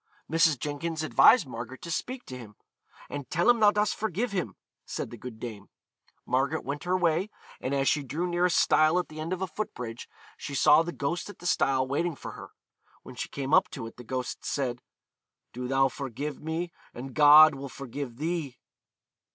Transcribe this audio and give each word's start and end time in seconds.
Mrs. 0.27 0.57
Jenkins 0.57 1.03
advised 1.03 1.45
Margaret 1.45 1.83
to 1.83 1.91
speak 1.91 2.25
to 2.25 2.35
him; 2.39 2.55
'and 3.07 3.29
tell 3.29 3.47
him 3.47 3.59
thou 3.59 3.69
dost 3.69 3.93
forgive 3.95 4.31
him,' 4.31 4.55
said 4.83 5.11
the 5.11 5.15
good 5.17 5.39
dame. 5.39 5.69
Margaret 6.25 6.63
went 6.65 6.85
her 6.85 6.97
way, 6.97 7.29
and 7.59 7.75
as 7.75 7.87
she 7.87 8.01
drew 8.01 8.25
near 8.25 8.45
a 8.45 8.49
stile 8.49 8.97
at 8.97 9.09
the 9.09 9.19
end 9.19 9.31
of 9.31 9.43
a 9.43 9.47
foot 9.47 9.75
bridge, 9.75 10.09
she 10.37 10.55
saw 10.55 10.81
the 10.81 10.91
ghost 10.91 11.29
at 11.29 11.37
the 11.37 11.45
stile 11.45 11.85
waiting 11.87 12.15
for 12.15 12.31
her. 12.31 12.49
When 13.03 13.13
she 13.13 13.29
came 13.29 13.53
up 13.53 13.69
to 13.69 13.85
it 13.85 13.97
the 13.97 14.03
ghost 14.03 14.43
said, 14.43 14.81
'Do 15.53 15.67
thou 15.67 15.87
forgive 15.87 16.41
me, 16.41 16.71
and 16.95 17.13
God 17.13 17.53
will 17.53 17.69
forgive 17.69 18.17
thee. 18.17 18.57